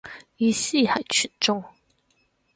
[0.37, 1.63] 意思係全中